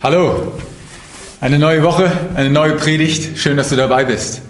[0.00, 0.52] Hallo,
[1.40, 3.36] eine neue Woche, eine neue Predigt.
[3.36, 4.42] Schön, dass du dabei bist.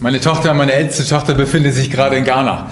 [0.00, 2.68] Meine Tochter, meine älteste Tochter befindet sich gerade in Ghana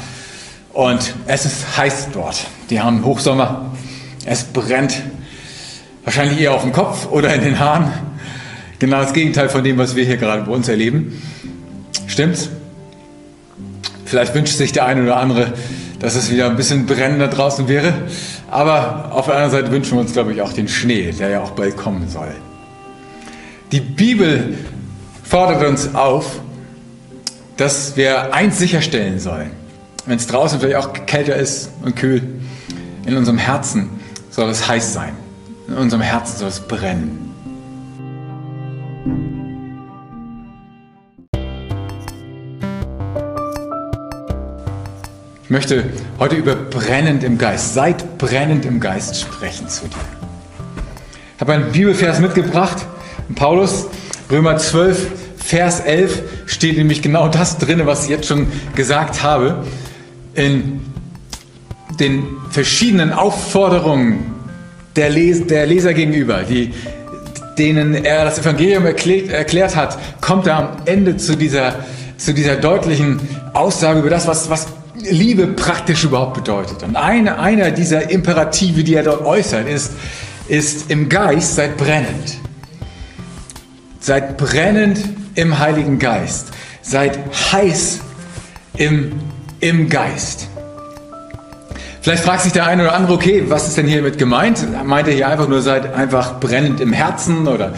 [0.72, 2.49] und es ist heiß dort.
[2.69, 3.71] Die haben Hochsommer,
[4.26, 5.03] es brennt
[6.03, 7.93] wahrscheinlich eher auf dem Kopf oder in den Haaren.
[8.81, 11.22] Genau das Gegenteil von dem, was wir hier gerade bei uns erleben.
[12.08, 12.49] Stimmt's?
[14.04, 15.53] Vielleicht wünscht sich der eine oder andere,
[16.01, 17.95] dass es wieder ein bisschen brennender draußen wäre.
[18.51, 21.43] Aber auf der anderen Seite wünschen wir uns, glaube ich, auch den Schnee, der ja
[21.43, 22.34] auch bald kommen soll.
[23.73, 24.57] Die Bibel
[25.23, 26.41] fordert uns auf,
[27.57, 29.51] dass wir eins sicherstellen sollen.
[30.07, 32.23] Wenn es draußen vielleicht auch kälter ist und kühl,
[33.07, 33.89] in unserem Herzen
[34.30, 35.15] soll es heiß sein.
[35.69, 37.25] In unserem Herzen soll es brennen.
[45.55, 45.85] Möchte
[46.19, 49.95] heute über brennend im Geist, seid brennend im Geist sprechen zu dir.
[51.37, 52.84] Ich habe einen Bibelvers mitgebracht.
[53.37, 53.87] Paulus,
[54.33, 55.06] Römer 12,
[55.37, 59.62] Vers 11 steht nämlich genau das drin, was ich jetzt schon gesagt habe.
[60.34, 60.81] In
[62.00, 64.34] den verschiedenen Aufforderungen
[64.97, 66.75] der, Les der Leser gegenüber, die,
[67.59, 71.77] denen er das Evangelium erklärt, erklärt hat, kommt er am Ende zu dieser,
[72.17, 73.21] zu dieser deutlichen
[73.53, 74.67] Aussage über das, was, was
[75.10, 76.83] Liebe praktisch überhaupt bedeutet.
[76.83, 79.92] Und eine, einer dieser Imperative, die er dort äußert, ist,
[80.48, 82.38] ist im Geist seid brennend.
[84.00, 85.00] Seid brennend
[85.34, 86.48] im Heiligen Geist.
[86.82, 87.19] Seid
[87.52, 88.00] heiß
[88.77, 89.12] im,
[89.60, 90.48] im Geist.
[92.02, 94.66] Vielleicht fragt sich der eine oder andere, okay, was ist denn hiermit gemeint?
[94.84, 97.72] Meint er hier einfach nur, seid einfach brennend im Herzen oder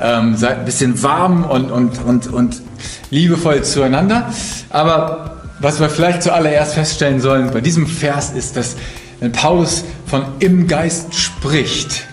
[0.00, 2.62] ähm, seid ein bisschen warm und, und, und, und
[3.10, 4.32] liebevoll zueinander?
[4.70, 5.33] Aber
[5.64, 8.76] was wir vielleicht zuallererst feststellen sollen bei diesem Vers ist, dass
[9.20, 12.04] wenn Paulus von im Geist spricht,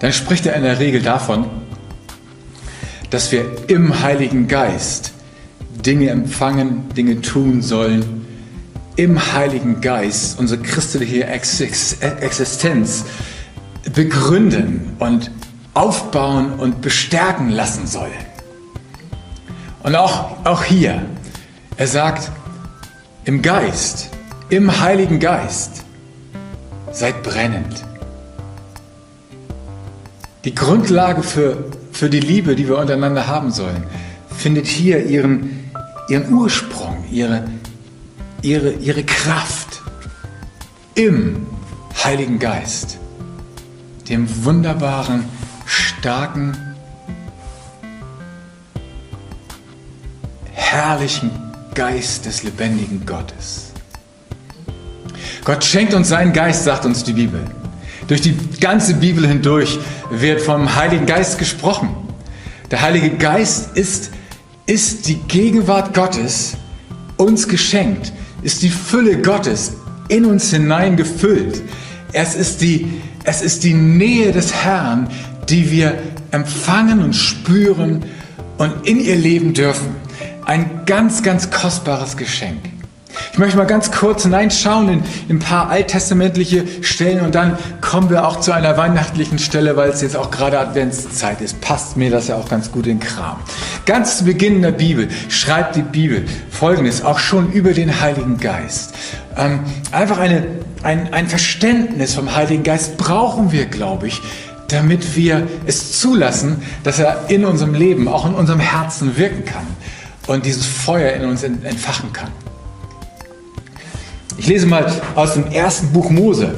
[0.00, 1.46] dann spricht er in der Regel davon,
[3.08, 5.12] dass wir im Heiligen Geist
[5.86, 8.26] Dinge empfangen, Dinge tun sollen,
[8.96, 13.04] im Heiligen Geist unsere christliche Existenz
[13.94, 15.30] begründen und
[15.72, 18.12] aufbauen und bestärken lassen sollen.
[19.82, 21.02] Und auch, auch hier,
[21.78, 22.30] er sagt,
[23.24, 24.10] im Geist,
[24.50, 25.84] im Heiligen Geist,
[26.92, 27.84] seid brennend.
[30.44, 33.84] Die Grundlage für, für die Liebe, die wir untereinander haben sollen,
[34.36, 35.70] findet hier ihren,
[36.08, 37.44] ihren Ursprung, ihre,
[38.42, 39.80] ihre, ihre Kraft
[40.94, 41.46] im
[42.02, 42.98] Heiligen Geist,
[44.10, 45.24] dem wunderbaren,
[45.64, 46.56] starken,
[50.52, 51.43] herrlichen
[51.74, 53.72] Geist des lebendigen Gottes.
[55.44, 57.40] Gott schenkt uns seinen Geist, sagt uns die Bibel.
[58.06, 59.78] Durch die ganze Bibel hindurch
[60.10, 61.90] wird vom Heiligen Geist gesprochen.
[62.70, 64.10] Der Heilige Geist ist,
[64.66, 66.56] ist die Gegenwart Gottes
[67.16, 69.74] uns geschenkt, ist die Fülle Gottes
[70.08, 71.62] in uns hineingefüllt.
[72.12, 72.86] Es ist die,
[73.24, 75.08] es ist die Nähe des Herrn,
[75.48, 75.98] die wir
[76.30, 78.04] empfangen und spüren
[78.58, 80.03] und in ihr leben dürfen.
[80.46, 82.60] Ein ganz, ganz kostbares Geschenk.
[83.32, 88.10] Ich möchte mal ganz kurz hineinschauen in, in ein paar alttestamentliche Stellen und dann kommen
[88.10, 91.60] wir auch zu einer weihnachtlichen Stelle, weil es jetzt auch gerade Adventszeit ist.
[91.60, 93.38] Passt mir das ja auch ganz gut in Kram.
[93.86, 98.94] Ganz zu Beginn der Bibel schreibt die Bibel Folgendes, auch schon über den Heiligen Geist.
[99.36, 99.60] Ähm,
[99.92, 100.46] einfach eine,
[100.82, 104.20] ein, ein Verständnis vom Heiligen Geist brauchen wir, glaube ich,
[104.68, 109.66] damit wir es zulassen, dass er in unserem Leben, auch in unserem Herzen wirken kann
[110.26, 112.30] und dieses Feuer in uns entfachen kann.
[114.36, 116.54] Ich lese mal aus dem ersten Buch Mose,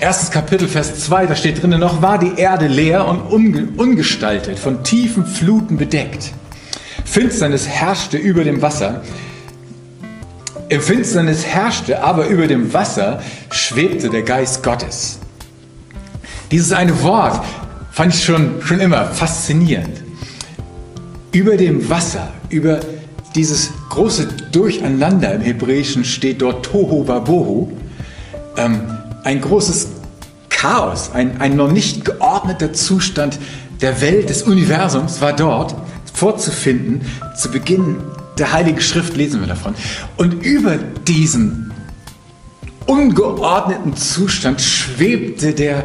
[0.00, 3.20] erstes Kapitel, Vers 2, da steht drinnen, noch war die Erde leer und
[3.78, 6.32] ungestaltet, von tiefen Fluten bedeckt.
[7.04, 9.02] Finsternis herrschte über dem Wasser.
[10.68, 15.18] Im Finsternis herrschte, aber über dem Wasser schwebte der Geist Gottes.
[16.50, 17.44] Dieses eine Wort
[17.90, 20.02] fand ich schon, schon immer faszinierend.
[21.32, 22.80] Über dem Wasser, über
[23.34, 27.72] dieses große Durcheinander im Hebräischen steht dort Tohu Wabohu.
[28.56, 28.80] Ähm,
[29.24, 29.88] ein großes
[30.48, 33.38] Chaos, ein, ein noch nicht geordneter Zustand
[33.80, 35.74] der Welt, des Universums war dort
[36.12, 37.02] vorzufinden.
[37.36, 37.96] Zu Beginn
[38.38, 39.74] der Heiligen Schrift lesen wir davon.
[40.16, 41.72] Und über diesen
[42.86, 45.84] ungeordneten Zustand schwebte der,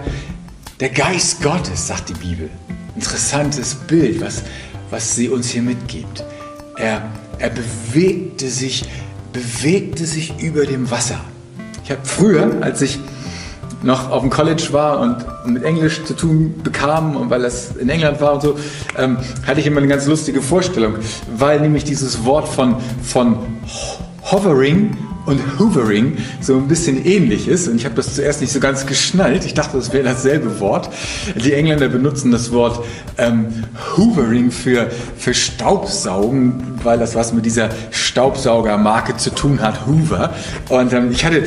[0.79, 2.49] der Geist Gottes, sagt die Bibel.
[2.95, 4.43] Interessantes Bild, was,
[4.89, 6.23] was sie uns hier mitgibt.
[6.77, 7.03] Er
[7.43, 8.85] er bewegte sich,
[9.33, 11.19] bewegte sich über dem Wasser.
[11.83, 12.99] Ich habe früher, als ich
[13.81, 17.89] noch auf dem College war und mit Englisch zu tun bekam und weil das in
[17.89, 18.57] England war und so,
[18.97, 20.95] ähm, hatte ich immer eine ganz lustige Vorstellung,
[21.35, 23.35] weil nämlich dieses Wort von, von
[24.31, 24.95] Hovering
[25.25, 27.67] und Hoovering so ein bisschen ähnlich ist.
[27.67, 29.45] Und ich habe das zuerst nicht so ganz geschnallt.
[29.45, 30.89] Ich dachte, das wäre dasselbe Wort.
[31.35, 32.83] Die Engländer benutzen das Wort
[33.17, 33.47] ähm,
[33.95, 40.33] Hoovering für, für Staubsaugen, weil das was mit dieser Staubsaugermarke zu tun hat, Hoover.
[40.69, 41.43] Und ähm, ich hatte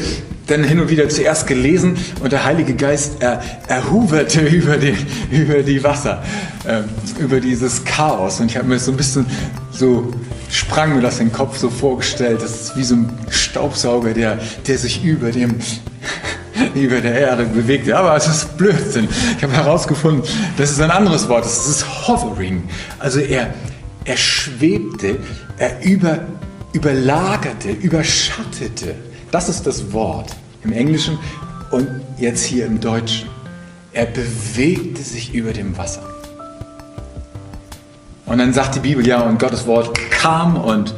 [0.46, 4.94] dann hin und wieder zuerst gelesen und der Heilige Geist er, erhuverte über die,
[5.30, 6.22] über die Wasser,
[6.64, 6.82] äh,
[7.20, 8.40] über dieses Chaos.
[8.40, 9.26] Und ich habe mir so ein bisschen
[9.70, 10.12] so
[10.56, 12.42] sprang mir das in den Kopf so vorgestellt.
[12.42, 15.56] Das ist wie so ein Staubsauger, der, der sich über dem
[16.74, 17.90] über der Erde bewegt.
[17.90, 19.08] Aber es ist Blödsinn.
[19.36, 20.22] Ich habe herausgefunden,
[20.56, 21.44] das ist ein anderes Wort.
[21.44, 22.62] Das ist Hovering.
[22.98, 23.54] Also er,
[24.04, 25.18] er schwebte,
[25.58, 26.20] er über,
[26.72, 28.94] überlagerte, überschattete.
[29.30, 31.18] Das ist das Wort im Englischen
[31.70, 31.88] und
[32.18, 33.28] jetzt hier im Deutschen.
[33.92, 36.15] Er bewegte sich über dem Wasser.
[38.26, 40.94] Und dann sagt die Bibel, ja, und Gottes Wort kam und,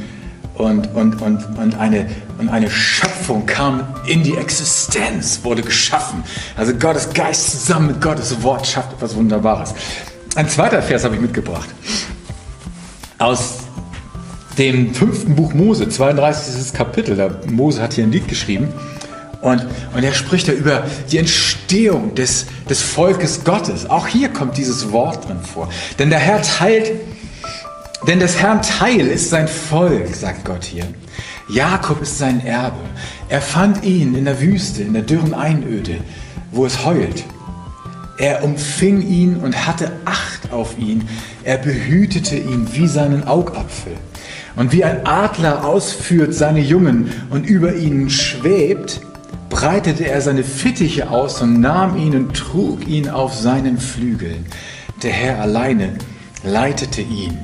[0.55, 2.07] und, und, und, und, eine,
[2.39, 6.25] und eine Schöpfung kam in die Existenz, wurde geschaffen.
[6.57, 9.75] Also Gottes Geist zusammen mit Gottes Wort schafft etwas Wunderbares.
[10.35, 11.69] Ein zweiter Vers habe ich mitgebracht.
[13.19, 13.59] Aus
[14.57, 16.73] dem fünften Buch Mose, 32.
[16.73, 17.15] Kapitel.
[17.17, 18.73] Der Mose hat hier ein Lied geschrieben.
[19.41, 19.65] Und,
[19.95, 23.89] und er spricht da über die Entstehung des, des Volkes Gottes.
[23.89, 25.69] Auch hier kommt dieses Wort drin vor.
[25.99, 26.93] Denn der Herr teilt
[28.07, 30.87] denn des Herrn Teil ist sein Volk, sagt Gott hier.
[31.49, 32.79] Jakob ist sein Erbe.
[33.29, 35.97] Er fand ihn in der Wüste, in der dürren Einöde,
[36.53, 37.25] wo es heult.
[38.17, 41.09] Er umfing ihn und hatte Acht auf ihn.
[41.43, 43.95] Er behütete ihn wie seinen Augapfel.
[44.55, 49.01] Und wie ein Adler ausführt seine Jungen und über ihnen schwebt,
[49.59, 54.47] breitete er seine Fittiche aus und nahm ihn und trug ihn auf seinen Flügeln.
[55.03, 55.95] Der Herr alleine
[56.45, 57.37] leitete ihn.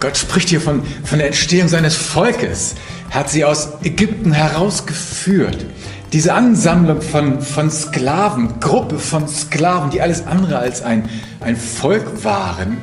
[0.00, 2.74] Gott spricht hier von, von der Entstehung seines Volkes.
[3.08, 5.64] Hat sie aus Ägypten herausgeführt.
[6.12, 11.08] Diese Ansammlung von, von Sklaven, Gruppe von Sklaven, die alles andere als ein,
[11.40, 12.76] ein Volk waren,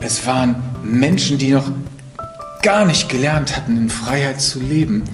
[0.00, 1.70] es waren Menschen, die noch
[2.62, 5.04] gar nicht gelernt hatten, in Freiheit zu leben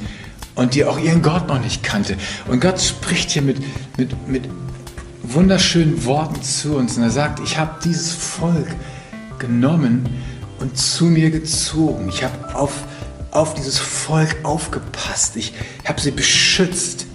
[0.59, 2.17] und die auch ihren Gott noch nicht kannte.
[2.49, 3.59] Und Gott spricht hier mit,
[3.97, 4.43] mit, mit
[5.23, 8.67] wunderschönen Worten zu uns und er sagt, ich habe dieses Volk
[9.39, 10.09] genommen
[10.59, 12.09] und zu mir gezogen.
[12.09, 12.73] Ich habe auf,
[13.31, 15.37] auf dieses Volk aufgepasst.
[15.37, 17.07] Ich habe sie beschützt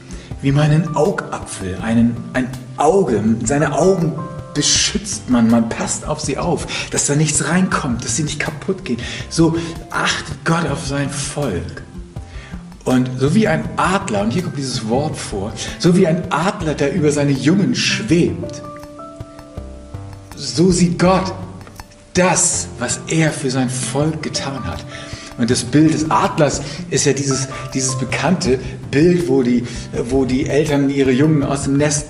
[0.42, 1.78] wie meinen Augapfel.
[1.82, 2.48] Einen, ein
[2.78, 4.14] Auge, seine Augen
[4.54, 8.86] beschützt man, man passt auf sie auf, dass da nichts reinkommt, dass sie nicht kaputt
[8.86, 9.02] gehen.
[9.30, 9.58] So
[9.90, 11.83] achtet Gott auf sein Volk.
[12.86, 16.74] Und so wie ein Adler, und hier kommt dieses Wort vor, so wie ein Adler,
[16.74, 18.62] der über seine Jungen schwebt,
[20.36, 21.34] so sieht Gott
[22.14, 24.84] das, was er für sein Volk getan hat.
[25.38, 28.60] Und das Bild des Adlers ist ja dieses, dieses bekannte
[28.92, 29.66] Bild, wo die,
[30.10, 32.06] wo die Eltern ihre Jungen aus dem Nest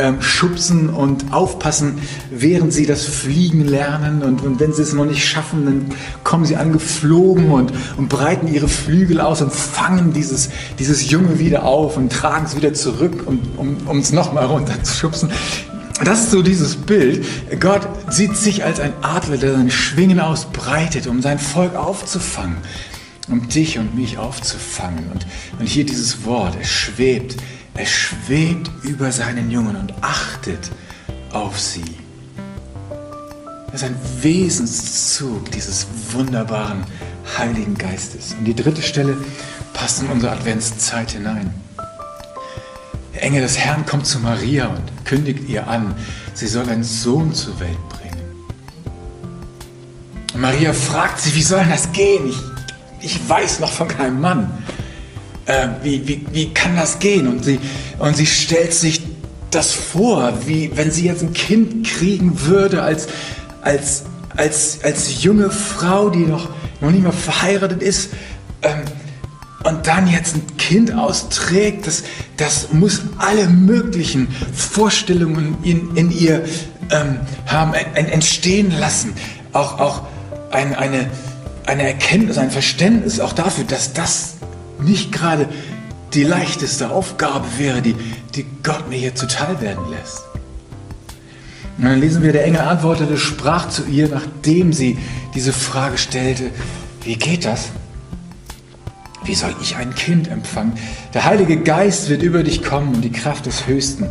[0.00, 1.98] ähm, schubsen und aufpassen,
[2.30, 4.22] während sie das Fliegen lernen.
[4.22, 8.48] Und, und, wenn sie es noch nicht schaffen, dann kommen sie angeflogen und, und breiten
[8.48, 10.48] ihre Flügel aus und fangen dieses,
[10.78, 14.82] dieses Junge wieder auf und tragen es wieder zurück, um, um, um es nochmal runter
[14.82, 15.30] zu schubsen.
[16.02, 17.26] Das ist so dieses Bild.
[17.60, 22.56] Gott sieht sich als ein Adler, der seine Schwingen ausbreitet, um sein Volk aufzufangen,
[23.28, 25.10] um dich und mich aufzufangen.
[25.12, 25.26] Und,
[25.58, 27.36] und hier dieses Wort, es schwebt,
[27.74, 30.70] es schwebt über seinen Jungen und achtet
[31.32, 31.96] auf sie.
[33.66, 36.84] Das ist ein Wesenszug dieses wunderbaren
[37.38, 38.34] Heiligen Geistes.
[38.36, 39.16] Und die dritte Stelle
[39.72, 41.54] passt in unsere Adventszeit hinein.
[43.14, 45.94] Der Engel des Herrn kommt zu Maria und kündigt ihr an,
[46.34, 48.00] sie soll einen Sohn zur Welt bringen.
[50.34, 52.28] Und Maria fragt sie, wie soll das gehen?
[52.28, 52.38] Ich,
[53.00, 54.50] ich weiß noch von keinem Mann.
[55.50, 57.26] Äh, wie, wie, wie kann das gehen?
[57.26, 57.58] Und sie,
[57.98, 59.02] und sie stellt sich
[59.50, 63.08] das vor, wie wenn sie jetzt ein Kind kriegen würde als,
[63.60, 64.04] als,
[64.36, 68.10] als, als junge Frau, die noch, noch nicht mal verheiratet ist.
[68.62, 68.82] Ähm,
[69.64, 72.04] und dann jetzt ein Kind austrägt, das,
[72.36, 76.44] das muss alle möglichen Vorstellungen in, in ihr
[76.92, 79.14] ähm, haben ein, entstehen lassen.
[79.52, 80.02] Auch, auch
[80.52, 81.10] ein, eine,
[81.66, 84.36] eine Erkenntnis, ein Verständnis auch dafür, dass das
[84.82, 85.48] nicht gerade
[86.14, 87.94] die leichteste Aufgabe wäre, die,
[88.34, 90.24] die Gott mir hier zuteil werden lässt.
[91.78, 94.98] Und dann lesen wir, der Engel antwortete, sprach zu ihr, nachdem sie
[95.34, 96.50] diese Frage stellte,
[97.04, 97.70] wie geht das?
[99.30, 100.72] wie soll ich ein Kind empfangen?
[101.14, 104.08] Der Heilige Geist wird über dich kommen und die Kraft des Höchsten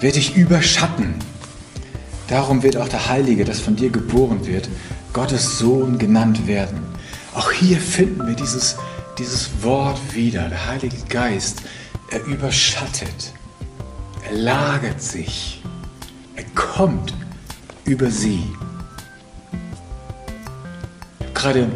[0.00, 1.14] wird dich überschatten.
[2.28, 4.68] Darum wird auch der Heilige, das von dir geboren wird,
[5.12, 6.78] Gottes Sohn genannt werden.
[7.34, 8.76] Auch hier finden wir dieses,
[9.20, 10.48] dieses Wort wieder.
[10.48, 11.62] Der Heilige Geist,
[12.10, 13.34] er überschattet,
[14.26, 15.62] er lagert sich,
[16.36, 17.14] er kommt
[17.84, 18.42] über sie.
[21.18, 21.68] Ich habe gerade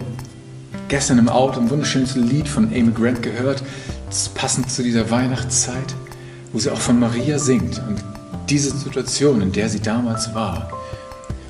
[0.88, 3.62] gestern im Auto ein wunderschönes Lied von Amy Grant gehört,
[4.34, 5.94] passend zu dieser Weihnachtszeit,
[6.52, 8.02] wo sie auch von Maria singt und
[8.48, 10.70] diese Situation, in der sie damals war.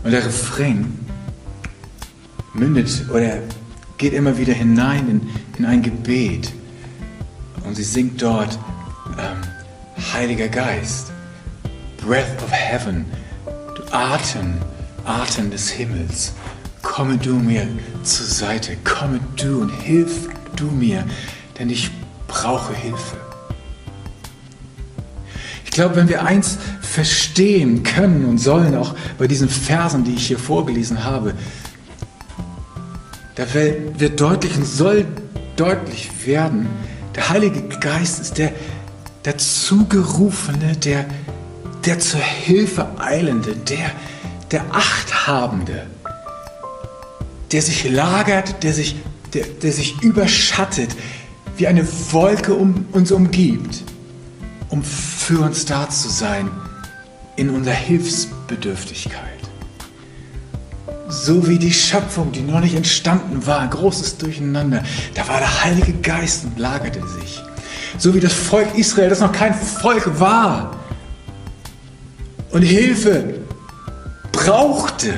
[0.02, 0.98] Und der Refrain
[2.52, 3.38] mündet oder
[4.04, 5.20] geht immer wieder hinein in,
[5.56, 6.52] in ein Gebet.
[7.64, 8.58] Und sie singt dort,
[9.16, 9.40] ähm,
[10.12, 11.10] Heiliger Geist,
[12.06, 13.06] Breath of Heaven,
[13.46, 14.58] du Atem,
[15.06, 16.34] Atem des Himmels,
[16.82, 17.66] komme du mir
[18.02, 21.06] zur Seite, komme du und hilf du mir,
[21.58, 21.90] denn ich
[22.28, 23.16] brauche Hilfe.
[25.64, 30.26] Ich glaube, wenn wir eins verstehen können und sollen, auch bei diesen Versen, die ich
[30.26, 31.32] hier vorgelesen habe,
[33.34, 35.06] da wird deutlich und soll
[35.56, 36.68] deutlich werden,
[37.14, 38.52] der Heilige Geist ist der,
[39.24, 41.06] der Zugerufene, der,
[41.84, 43.90] der zur Hilfe eilende, der,
[44.50, 45.86] der Achthabende,
[47.52, 48.96] der sich lagert, der sich,
[49.32, 50.90] der, der sich überschattet,
[51.56, 53.84] wie eine Wolke um uns umgibt,
[54.70, 56.50] um für uns da zu sein
[57.36, 59.33] in unserer Hilfsbedürftigkeit
[61.08, 64.82] so wie die Schöpfung, die noch nicht entstanden war, großes Durcheinander.
[65.14, 67.42] Da war der Heilige Geist und lagerte sich.
[67.98, 70.76] So wie das Volk Israel, das noch kein Volk war
[72.50, 73.34] und Hilfe
[74.32, 75.12] brauchte,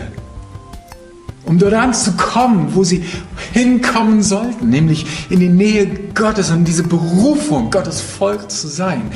[1.45, 3.05] um dort anzukommen, wo sie
[3.53, 9.11] hinkommen sollten, nämlich in die Nähe Gottes und diese Berufung, Gottes Volk zu sein.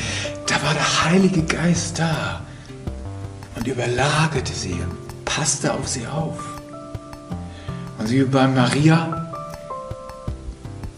[0.46, 2.40] Da war der Heilige Geist da
[3.56, 6.59] und überlagerte sie und passte auf sie auf.
[8.00, 9.30] Also wie bei Maria,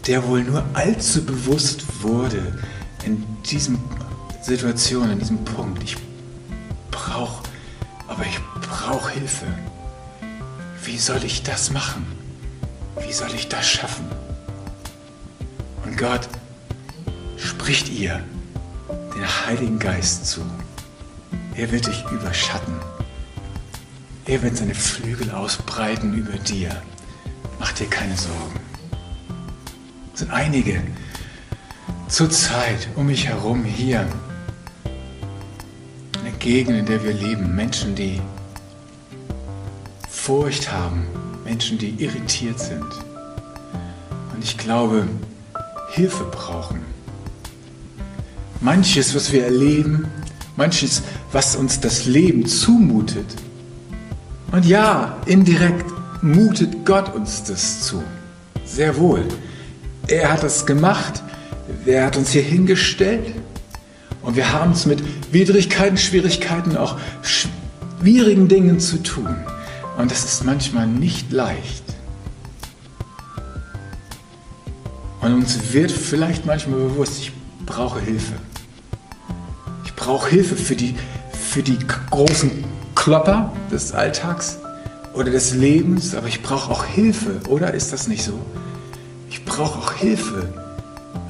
[0.07, 2.57] der wohl nur allzu bewusst wurde
[3.05, 3.77] in diesem
[4.41, 5.83] Situation, in diesem Punkt.
[5.83, 5.97] Ich
[6.93, 7.43] brauche,
[8.07, 9.47] aber ich brauche Hilfe.
[10.85, 12.07] Wie soll ich das machen?
[13.05, 14.05] Wie soll ich das schaffen?
[15.85, 16.29] Und Gott
[17.37, 18.23] spricht ihr
[19.13, 20.43] den Heiligen Geist zu.
[21.57, 22.75] Er wird dich überschatten.
[24.25, 26.81] Er wird seine Flügel ausbreiten über dir.
[27.59, 28.61] Mach dir keine Sorgen.
[30.14, 30.81] Es sind einige
[32.07, 34.07] zurzeit um mich herum hier
[36.19, 38.21] in der Gegend, in der wir leben, Menschen, die
[40.09, 41.05] Furcht haben,
[41.45, 42.87] Menschen, die irritiert sind.
[44.33, 45.09] Und ich glaube,
[45.91, 46.81] Hilfe brauchen.
[48.61, 50.07] Manches, was wir erleben,
[50.57, 51.02] manches,
[51.33, 53.26] was uns das Leben zumutet.
[54.53, 55.87] Und ja, indirekt
[56.23, 58.03] mutet Gott uns das zu.
[58.67, 59.25] Sehr wohl.
[60.09, 61.23] Er hat es gemacht.
[61.87, 63.35] Er hat uns hier hingestellt.
[64.21, 69.35] Und wir haben es mit Widrigkeiten, Schwierigkeiten, auch schwierigen Dingen zu tun.
[69.97, 71.83] Und das ist manchmal nicht leicht.
[75.23, 77.33] Und uns wird vielleicht manchmal bewusst, ich
[77.65, 78.35] brauche Hilfe.
[79.85, 80.95] Ich brauche Hilfe für die,
[81.33, 81.79] für die
[82.11, 82.65] großen
[83.03, 84.59] Klopper des Alltags
[85.13, 88.39] oder des Lebens, aber ich brauche auch Hilfe, oder ist das nicht so?
[89.29, 90.55] Ich brauche auch Hilfe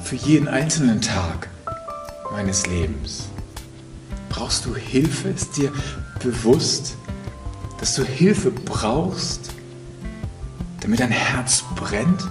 [0.03, 1.49] für jeden einzelnen Tag
[2.31, 3.23] meines Lebens.
[4.29, 5.29] Brauchst du Hilfe?
[5.29, 5.71] Ist dir
[6.21, 6.95] bewusst,
[7.79, 9.49] dass du Hilfe brauchst,
[10.81, 12.23] damit dein Herz brennt?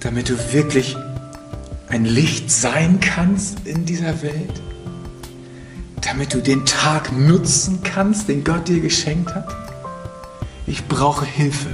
[0.00, 0.96] Damit du wirklich
[1.88, 4.60] ein Licht sein kannst in dieser Welt?
[6.02, 9.48] Damit du den Tag nutzen kannst, den Gott dir geschenkt hat?
[10.66, 11.70] Ich brauche Hilfe.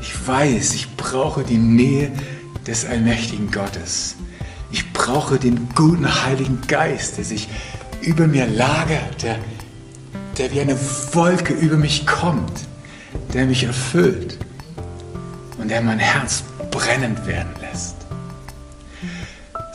[0.00, 2.12] Ich weiß, ich brauche die Nähe
[2.66, 4.16] des allmächtigen Gottes.
[4.70, 7.48] Ich brauche den guten Heiligen Geist, der sich
[8.02, 9.38] über mir lagert, der,
[10.38, 10.78] der wie eine
[11.12, 12.66] Wolke über mich kommt,
[13.34, 14.38] der mich erfüllt
[15.58, 17.59] und der mein Herz brennend werden.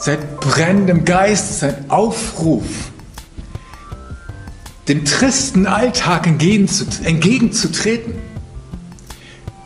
[0.06, 2.92] Seit brennendem Geist ist ein Aufruf,
[4.88, 8.14] dem tristen Alltag entgegenzutreten,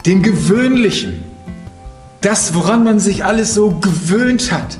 [0.06, 1.26] dem Gewöhnlichen,
[2.22, 4.78] das, woran man sich alles so gewöhnt hat,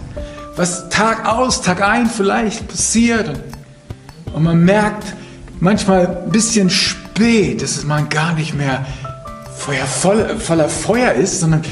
[0.56, 3.28] was Tag aus, Tag ein vielleicht passiert
[4.34, 5.14] und, man merkt
[5.60, 8.86] manchmal ein bisschen spät, dass man gar nicht mehr
[9.74, 9.86] er
[10.40, 11.64] voller Feuer ist, sondern,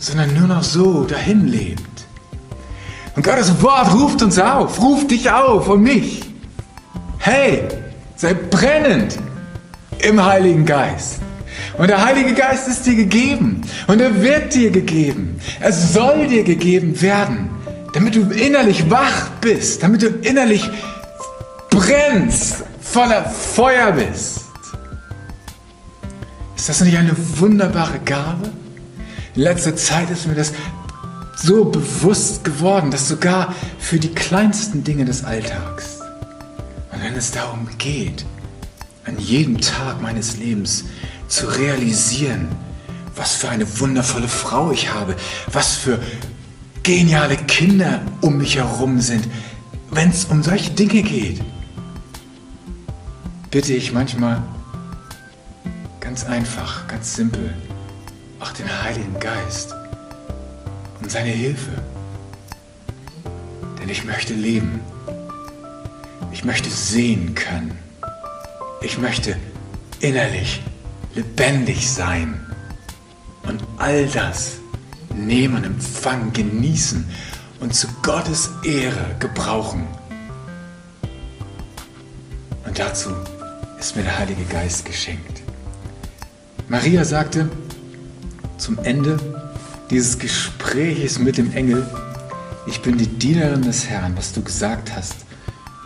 [0.00, 1.95] sondern nur noch so dahin lebt.
[3.16, 6.20] Und Gottes Wort ruft uns auf, ruft dich auf und mich.
[7.18, 7.64] Hey,
[8.14, 9.16] sei brennend
[9.98, 11.20] im Heiligen Geist.
[11.78, 13.62] Und der Heilige Geist ist dir gegeben.
[13.86, 15.40] Und er wird dir gegeben.
[15.60, 17.50] Er soll dir gegeben werden.
[17.94, 19.82] Damit du innerlich wach bist.
[19.82, 20.68] Damit du innerlich
[21.70, 22.64] brennst.
[22.82, 24.42] Voller Feuer bist.
[26.56, 28.50] Ist das nicht eine wunderbare Gabe?
[29.34, 30.52] In letzter Zeit ist mir das
[31.36, 36.00] so bewusst geworden, dass sogar für die kleinsten Dinge des Alltags
[36.96, 38.24] und wenn es darum geht,
[39.04, 40.84] an jedem Tag meines Lebens
[41.28, 42.48] zu realisieren,
[43.14, 45.14] was für eine wundervolle Frau ich habe,
[45.52, 46.00] was für
[46.82, 49.28] geniale Kinder um mich herum sind,
[49.90, 51.42] wenn es um solche Dinge geht,
[53.50, 54.42] bitte ich manchmal
[56.00, 57.52] ganz einfach, ganz simpel,
[58.40, 59.74] auch den Heiligen Geist
[61.00, 61.72] um seine Hilfe.
[63.80, 64.80] Denn ich möchte leben.
[66.32, 67.78] Ich möchte sehen können.
[68.82, 69.36] Ich möchte
[70.00, 70.62] innerlich
[71.14, 72.40] lebendig sein
[73.44, 74.58] und all das
[75.14, 77.08] nehmen, empfangen, genießen
[77.60, 79.86] und zu Gottes Ehre gebrauchen.
[82.66, 83.10] Und dazu
[83.78, 85.40] ist mir der Heilige Geist geschenkt.
[86.68, 87.48] Maria sagte
[88.58, 89.18] zum Ende
[89.90, 91.86] dieses Gespräches mit dem Engel,
[92.66, 95.14] ich bin die Dienerin des Herrn, was du gesagt hast,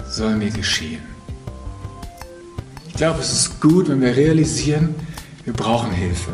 [0.09, 1.03] soll mir geschehen.
[2.89, 4.95] Ich glaube, es ist gut, wenn wir realisieren,
[5.45, 6.33] wir brauchen Hilfe.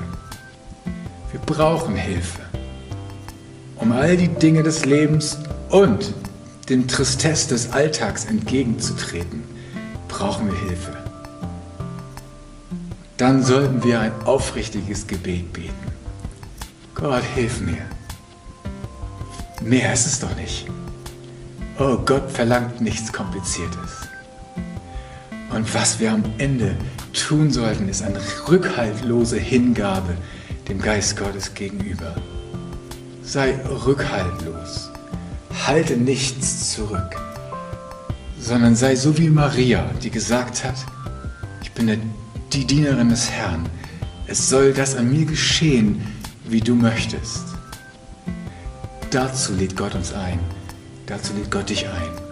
[1.32, 2.40] Wir brauchen Hilfe,
[3.76, 5.38] um all die Dinge des Lebens
[5.70, 6.14] und
[6.68, 9.42] dem Tristesse des Alltags entgegenzutreten,
[10.08, 10.96] brauchen wir Hilfe.
[13.16, 15.95] Dann sollten wir ein aufrichtiges Gebet beten.
[16.98, 17.84] Gott, hilf mir.
[19.60, 20.66] Mehr ist es doch nicht.
[21.78, 24.08] Oh, Gott verlangt nichts Kompliziertes.
[25.50, 26.74] Und was wir am Ende
[27.12, 30.16] tun sollten, ist eine rückhaltlose Hingabe
[30.68, 32.14] dem Geist Gottes gegenüber.
[33.22, 34.90] Sei rückhaltlos.
[35.66, 37.14] Halte nichts zurück,
[38.40, 40.76] sondern sei so wie Maria, die gesagt hat,
[41.60, 42.00] ich bin
[42.54, 43.68] die Dienerin des Herrn.
[44.26, 46.00] Es soll das an mir geschehen,
[46.48, 47.44] wie du möchtest.
[49.10, 50.38] Dazu lädt Gott uns ein.
[51.06, 52.26] Dazu lädt Gott dich ein.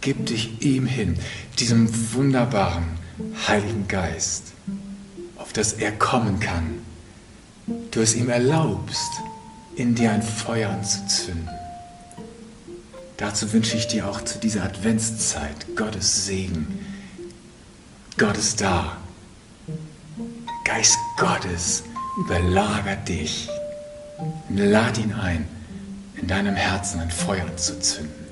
[0.00, 1.18] Gib dich ihm hin,
[1.58, 2.84] diesem wunderbaren
[3.48, 4.52] Heiligen Geist,
[5.36, 6.78] auf das er kommen kann.
[7.90, 9.10] Du es ihm erlaubst,
[9.74, 11.55] in dir ein Feuer anzuzünden.
[13.16, 16.84] Dazu wünsche ich dir auch zu dieser Adventszeit Gottes Segen.
[18.18, 18.98] Gott ist da.
[20.64, 21.84] Geist Gottes
[22.18, 23.48] überlagert dich.
[24.50, 25.48] Lad ihn ein,
[26.16, 28.26] in deinem Herzen ein Feuer zu zünden.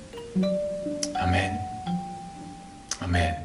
[1.14, 1.58] Amen.
[3.00, 3.43] Amen.